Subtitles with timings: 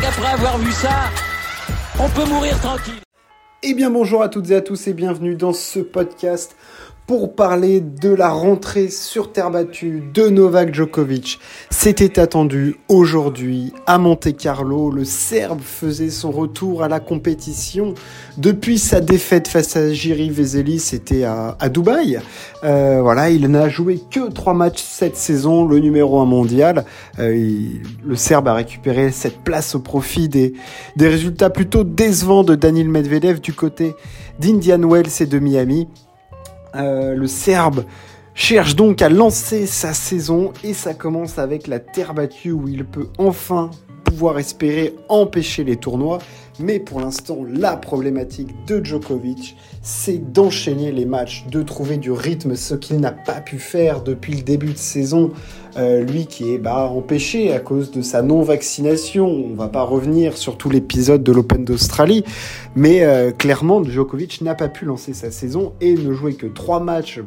[0.00, 1.10] qu'après avoir vu ça,
[1.98, 3.00] on peut mourir tranquille.
[3.62, 6.56] Eh bien bonjour à toutes et à tous et bienvenue dans ce podcast
[7.06, 11.38] pour parler de la rentrée sur terre battue de Novak Djokovic.
[11.68, 14.90] C'était attendu aujourd'hui à Monte Carlo.
[14.90, 17.92] Le Serbe faisait son retour à la compétition
[18.38, 20.78] depuis sa défaite face à Jiri Vezeli.
[20.78, 22.20] C'était à, Dubaï.
[22.64, 26.86] Euh, voilà, il n'a joué que trois matchs cette saison, le numéro un mondial.
[27.18, 27.68] Euh,
[28.02, 30.54] le Serbe a récupéré cette place au profit des
[30.98, 33.94] résultats plutôt décevants de Daniel Medvedev du côté
[34.38, 35.86] d'Indian Wells et de Miami.
[36.74, 37.84] Euh, le Serbe
[38.34, 42.84] cherche donc à lancer sa saison et ça commence avec la terre battue où il
[42.84, 43.70] peut enfin
[44.38, 46.18] espérer empêcher les tournois.
[46.60, 52.54] Mais pour l'instant, la problématique de Djokovic, c'est d'enchaîner les matchs, de trouver du rythme,
[52.54, 55.32] ce qu'il n'a pas pu faire depuis le début de saison.
[55.76, 59.26] Euh, lui qui est bah, empêché à cause de sa non-vaccination.
[59.26, 62.22] On va pas revenir sur tout l'épisode de l'Open d'Australie,
[62.76, 66.78] mais euh, clairement, Djokovic n'a pas pu lancer sa saison et ne jouer que trois
[66.78, 67.20] matchs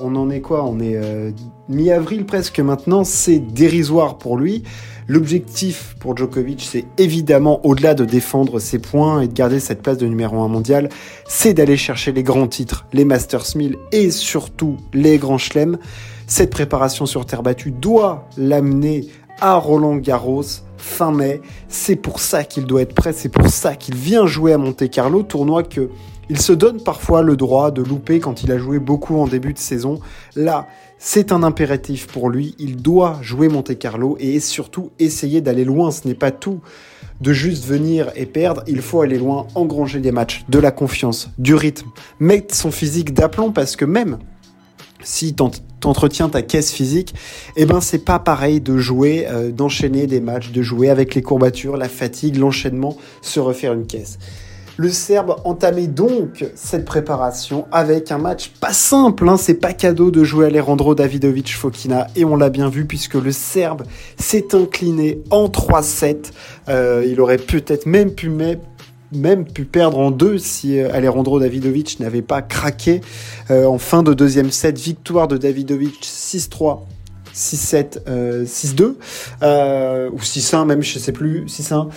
[0.00, 1.30] on en est quoi On est euh,
[1.68, 4.62] mi-avril presque maintenant, c'est dérisoire pour lui.
[5.06, 9.96] L'objectif pour Djokovic, c'est évidemment, au-delà de défendre ses points et de garder cette place
[9.96, 10.90] de numéro 1 mondial,
[11.26, 15.78] c'est d'aller chercher les grands titres, les Masters 1000 et surtout les grands chelems.
[16.26, 19.06] Cette préparation sur terre battue doit l'amener
[19.40, 20.44] à Roland Garros
[20.76, 21.40] fin mai.
[21.68, 24.88] C'est pour ça qu'il doit être prêt, c'est pour ça qu'il vient jouer à Monte
[24.90, 25.90] Carlo, tournoi que
[26.30, 29.52] il se donne parfois le droit de louper quand il a joué beaucoup en début
[29.52, 30.00] de saison.
[30.36, 32.54] Là, c'est un impératif pour lui.
[32.58, 35.90] Il doit jouer Monte Carlo et surtout essayer d'aller loin.
[35.90, 36.60] Ce n'est pas tout
[37.20, 38.62] de juste venir et perdre.
[38.66, 41.88] Il faut aller loin, engranger des matchs, de la confiance, du rythme,
[42.20, 44.18] mettre son physique d'aplomb parce que même
[45.02, 45.34] si
[45.80, 47.14] t'entretiens ta caisse physique,
[47.56, 51.22] eh ben c'est pas pareil de jouer, euh, d'enchaîner des matchs, de jouer avec les
[51.22, 54.18] courbatures, la fatigue, l'enchaînement, se refaire une caisse.
[54.80, 60.12] Le Serbe entamait donc cette préparation avec un match pas simple, hein, c'est pas cadeau
[60.12, 63.82] de jouer Alejandro Davidovic Fokina et on l'a bien vu puisque le Serbe
[64.20, 66.30] s'est incliné en 3-7.
[66.68, 68.30] Euh, il aurait peut-être même pu
[69.10, 73.00] même pu perdre en deux si euh, Alejandro Davidovic n'avait pas craqué
[73.50, 74.78] euh, en fin de deuxième set.
[74.78, 76.82] Victoire de Davidovic 6-3.
[77.34, 78.02] 6-7,
[78.46, 78.94] 6-2,
[80.10, 81.88] ou 6-1 même, je sais plus, 6-1.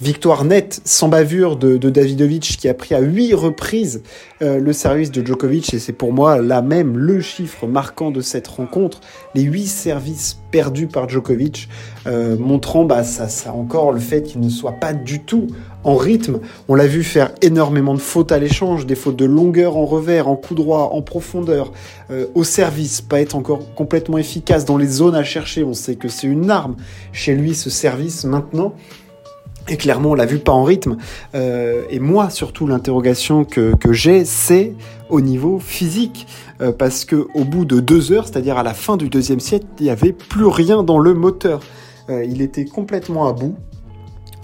[0.00, 4.02] Victoire nette, sans bavure de, Davidovic qui a pris à huit reprises
[4.40, 8.22] euh, le service de Djokovic et c'est pour moi là même le chiffre marquant de
[8.22, 9.00] cette rencontre,
[9.34, 11.68] les huit services perdus par Djokovic,
[12.06, 15.48] euh, montrant bah, ça, ça encore le fait qu'il ne soit pas du tout
[15.84, 16.40] en rythme.
[16.68, 20.26] On l'a vu faire énormément de fautes à l'échange, des fautes de longueur en revers,
[20.26, 21.70] en coup droit, en profondeur,
[22.10, 25.64] euh, au service, pas être encore complètement efficace dans les zones à chercher.
[25.64, 26.76] On sait que c'est une arme
[27.12, 28.74] chez lui ce service maintenant.
[29.68, 30.96] Et clairement, on l'a vu pas en rythme.
[31.34, 34.72] Euh, et moi, surtout, l'interrogation que, que j'ai, c'est
[35.08, 36.26] au niveau physique.
[36.60, 39.66] Euh, parce que au bout de deux heures, c'est-à-dire à la fin du deuxième siècle,
[39.78, 41.60] il n'y avait plus rien dans le moteur.
[42.10, 43.56] Euh, il était complètement à bout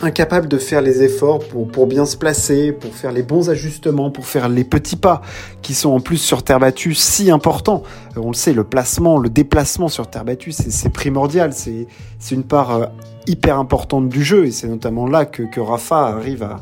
[0.00, 4.10] incapable de faire les efforts pour, pour bien se placer, pour faire les bons ajustements,
[4.10, 5.22] pour faire les petits pas
[5.62, 7.82] qui sont en plus sur terre battue si importants.
[8.16, 11.52] Euh, on le sait, le placement, le déplacement sur terre battue, c'est primordial.
[11.52, 11.86] C'est
[12.30, 12.90] une part
[13.26, 16.60] hyper importante du jeu et c'est notamment là que, que Rafa arrive à,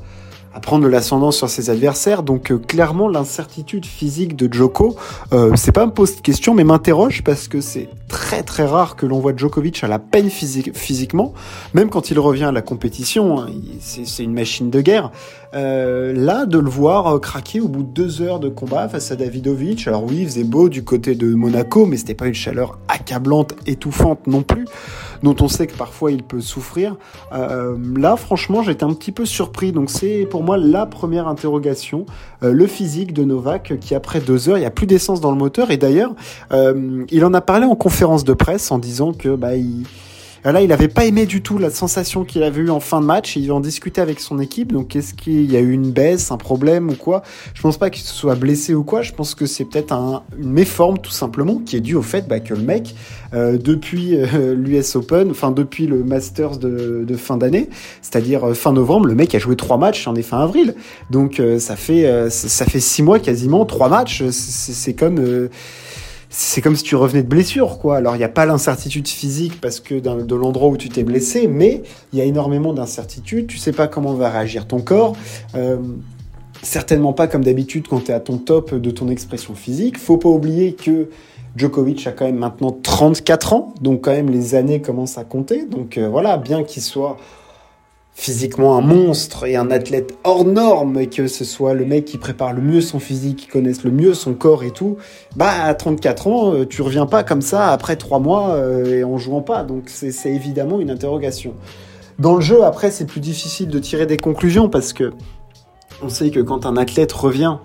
[0.56, 2.22] à prendre de l'ascendant sur ses adversaires.
[2.22, 4.96] Donc euh, clairement, l'incertitude physique de Djoko,
[5.34, 9.06] euh, c'est pas me pose question, mais m'interroge parce que c'est très très rare que
[9.06, 11.32] l'on voit Djokovic à la peine physique, physiquement,
[11.74, 13.48] même quand il revient à la compétition, hein,
[13.80, 15.10] c'est une machine de guerre.
[15.54, 19.10] Euh, là, de le voir euh, craquer au bout de deux heures de combat face
[19.10, 22.34] à Davidovic, alors oui, il faisait beau du côté de Monaco, mais c'était pas une
[22.34, 24.66] chaleur accablante, étouffante non plus,
[25.22, 26.96] dont on sait que parfois il peut souffrir.
[27.32, 32.06] Euh, là, franchement, j'étais un petit peu surpris, donc c'est pour moi la première interrogation,
[32.42, 35.30] euh, le physique de Novak, qui après deux heures, il y a plus d'essence dans
[35.30, 36.14] le moteur, et d'ailleurs,
[36.52, 39.84] euh, il en a parlé en conférence de presse en disant que bah, il
[40.52, 43.06] Là, il n'avait pas aimé du tout la sensation qu'il avait eue en fin de
[43.06, 43.34] match.
[43.34, 44.72] Il en discuter avec son équipe.
[44.72, 47.22] Donc, est-ce qu'il y a eu une baisse, un problème ou quoi?
[47.54, 49.02] Je pense pas qu'il se soit blessé ou quoi.
[49.02, 52.28] Je pense que c'est peut-être un, une méforme tout simplement qui est due au fait
[52.28, 52.94] bah, que le mec,
[53.34, 57.68] euh, depuis euh, l'US Open, enfin depuis le Masters de, fin d'année,
[58.00, 60.76] c'est-à-dire euh, fin novembre, le mec a joué trois matchs en est fin avril.
[61.10, 64.22] Donc, ça fait ça fait six mois quasiment, trois matchs.
[64.30, 65.48] C'est comme
[66.38, 67.96] c'est comme si tu revenais de blessure, quoi.
[67.96, 71.48] Alors, il n'y a pas l'incertitude physique parce que de l'endroit où tu t'es blessé,
[71.48, 73.46] mais il y a énormément d'incertitudes.
[73.46, 75.16] Tu sais pas comment va réagir ton corps.
[75.54, 75.78] Euh,
[76.60, 79.96] certainement pas comme d'habitude quand tu es à ton top de ton expression physique.
[79.96, 81.08] Faut pas oublier que
[81.56, 85.64] Djokovic a quand même maintenant 34 ans, donc quand même les années commencent à compter.
[85.64, 87.16] Donc euh, voilà, bien qu'il soit
[88.16, 92.54] physiquement un monstre et un athlète hors norme, que ce soit le mec qui prépare
[92.54, 94.96] le mieux son physique, qui connaisse le mieux son corps et tout,
[95.36, 99.04] bah à 34 ans, euh, tu reviens pas comme ça après 3 mois euh, et
[99.04, 99.64] en jouant pas.
[99.64, 101.52] Donc c'est évidemment une interrogation.
[102.18, 105.12] Dans le jeu, après, c'est plus difficile de tirer des conclusions parce que
[106.02, 107.58] on sait que quand un athlète revient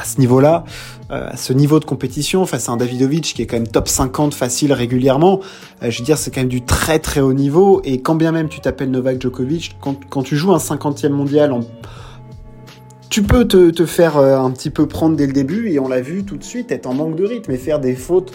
[0.00, 0.64] à ce niveau-là,
[1.10, 3.88] euh, à ce niveau de compétition, face à un Davidovic qui est quand même top
[3.88, 5.40] 50 facile régulièrement,
[5.82, 7.82] euh, je veux dire, c'est quand même du très très haut niveau.
[7.84, 11.54] Et quand bien même tu t'appelles Novak Djokovic, quand, tu joues un 50e mondial,
[13.10, 16.00] tu peux te, faire euh, un petit peu prendre dès le début, et on l'a
[16.00, 18.32] vu tout de suite, être en manque de rythme et faire des fautes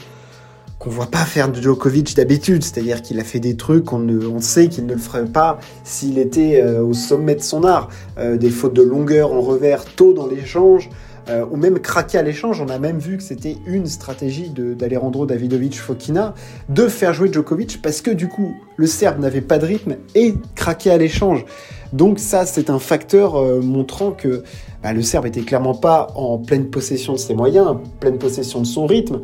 [0.78, 4.42] qu'on voit pas faire de Djokovic d'habitude, c'est-à-dire qu'il a fait des trucs qu'on on
[4.42, 7.88] sait qu'il ne le ferait pas s'il était au sommet de son art,
[8.18, 10.90] des fautes de longueur en revers tôt dans l'échange,
[11.30, 12.62] euh, ou même craquer à l'échange.
[12.62, 16.34] On a même vu que c'était une stratégie d'Alejandro Davidovic Fokina
[16.70, 20.36] de faire jouer Djokovic parce que du coup, le Serbe n'avait pas de rythme et
[20.56, 21.46] craquait à l'échange.
[21.94, 24.44] Donc ça, c'est un facteur euh, montrant que
[24.84, 28.60] bah, le Serbe était clairement pas en pleine possession de ses moyens, en pleine possession
[28.60, 29.22] de son rythme.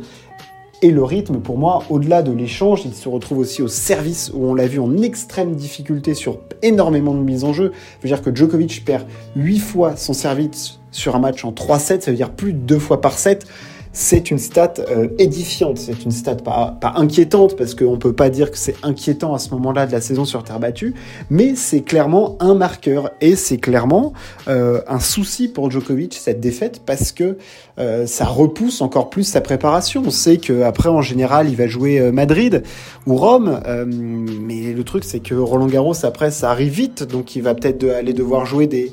[0.84, 4.44] Et le rythme, pour moi, au-delà de l'échange, il se retrouve aussi au service, où
[4.46, 7.70] on l'a vu en extrême difficulté sur énormément de mises en jeu.
[7.98, 9.06] Je veux dire que Djokovic perd
[9.36, 12.80] 8 fois son service sur un match en 3-7, ça veut dire plus de 2
[12.80, 13.46] fois par set
[13.92, 18.30] c'est une stat euh, édifiante, c'est une stat pas, inquiétante, parce qu'on ne peut pas
[18.30, 20.94] dire que c'est inquiétant à ce moment-là de la saison sur terre battue,
[21.28, 24.14] mais c'est clairement un marqueur, et c'est clairement
[24.48, 27.36] euh, un souci pour Djokovic, cette défaite, parce que
[27.78, 30.02] euh, ça repousse encore plus sa préparation.
[30.06, 32.62] On sait qu'après, en général, il va jouer Madrid
[33.06, 37.42] ou Rome, mais le truc, c'est que Roland Garros, après, ça arrive vite, donc il
[37.42, 38.92] va peut-être aller devoir jouer des,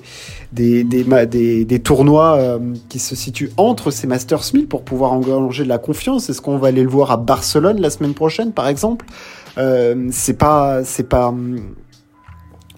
[0.51, 2.59] des, des, des, tournois
[2.89, 6.29] qui se situent entre ces Masters 1000 pour pouvoir engager de la confiance.
[6.29, 9.05] Est-ce qu'on va aller le voir à Barcelone la semaine prochaine, par exemple?
[9.57, 11.33] Euh, C'est pas, c'est pas,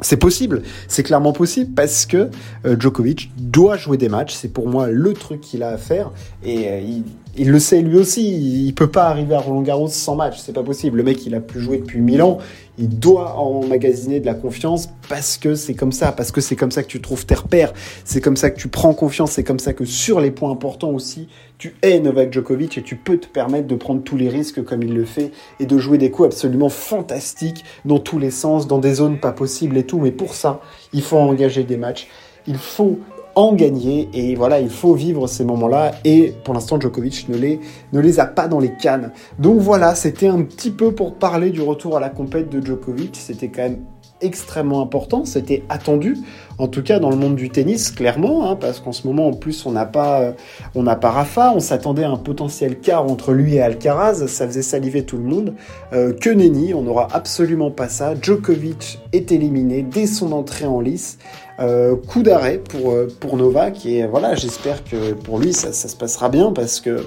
[0.02, 0.64] c'est possible.
[0.88, 2.30] C'est clairement possible parce que
[2.66, 4.34] euh, Djokovic doit jouer des matchs.
[4.34, 6.12] C'est pour moi le truc qu'il a à faire
[6.44, 7.04] et euh, il,
[7.38, 8.66] il, le sait lui aussi.
[8.68, 10.38] Il peut pas arriver à Roland Garros sans match.
[10.40, 10.98] C'est pas possible.
[10.98, 12.40] Le mec, il a plus joué depuis mille ans
[12.82, 16.72] il doit emmagasiner de la confiance parce que c'est comme ça, parce que c'est comme
[16.72, 17.74] ça que tu trouves tes repères,
[18.06, 20.90] c'est comme ça que tu prends confiance, c'est comme ça que sur les points importants
[20.90, 21.28] aussi,
[21.60, 24.82] tu es Novak Djokovic et tu peux te permettre de prendre tous les risques comme
[24.82, 28.80] il le fait et de jouer des coups absolument fantastiques dans tous les sens, dans
[28.80, 30.00] des zones pas possibles et tout.
[30.00, 30.60] Mais pour ça,
[30.92, 32.08] il faut engager des matchs,
[32.48, 32.98] il faut
[33.36, 34.10] en gagner.
[34.14, 35.92] Et voilà, il faut vivre ces moments-là.
[36.04, 37.60] Et pour l'instant, Djokovic ne les,
[37.94, 39.12] ne les a pas dans les cannes.
[39.40, 43.16] Donc voilà, c'était un petit peu pour parler du retour à la compète de Djokovic.
[43.16, 43.80] C'était quand même
[44.22, 46.18] extrêmement important, c'était attendu,
[46.58, 49.34] en tout cas dans le monde du tennis, clairement, hein, parce qu'en ce moment, en
[49.34, 50.34] plus, on n'a pas,
[50.76, 54.62] euh, pas Rafa, on s'attendait à un potentiel quart entre lui et Alcaraz, ça faisait
[54.62, 55.54] saliver tout le monde.
[55.94, 58.14] Euh, que nenni, on n'aura absolument pas ça.
[58.20, 61.18] Djokovic est éliminé dès son entrée en lice.
[61.60, 65.96] Euh, coup d'arrêt pour, pour Novak, et voilà, j'espère que pour lui, ça, ça se
[65.96, 67.06] passera bien, parce que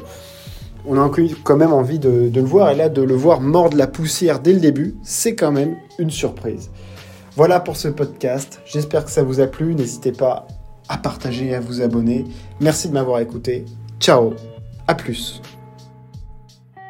[0.87, 1.11] on a
[1.45, 4.41] quand même envie de, de, le voir, et là, de le voir mordre la poussière
[4.41, 6.71] dès le début, c'est quand même une surprise.
[7.37, 8.61] Voilà pour ce podcast.
[8.65, 9.75] J'espère que ça vous a plu.
[9.75, 10.47] N'hésitez pas
[10.89, 12.25] à partager et à vous abonner.
[12.61, 13.65] Merci de m'avoir écouté.
[13.99, 14.35] Ciao.
[14.87, 15.41] À plus.